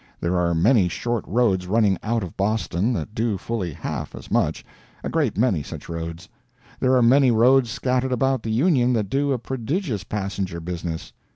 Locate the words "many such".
5.37-5.87